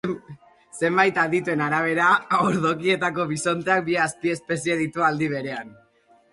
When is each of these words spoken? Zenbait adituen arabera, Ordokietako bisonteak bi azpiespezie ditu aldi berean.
Zenbait 0.87 1.19
adituen 1.23 1.61
arabera, 1.65 2.07
Ordokietako 2.47 3.29
bisonteak 3.35 3.87
bi 3.93 4.01
azpiespezie 4.09 4.83
ditu 4.85 5.09
aldi 5.13 5.33
berean. 5.39 5.75